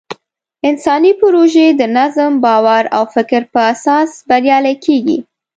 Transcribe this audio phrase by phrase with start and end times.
[0.69, 5.17] انساني پروژې د نظم، باور او فکر په اساس بریالۍ کېږي.